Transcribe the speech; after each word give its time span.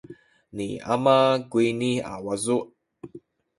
ni 0.55 0.67
ama 0.93 1.15
kuyni 1.51 1.91
a 2.11 2.13
wacu. 2.25 2.57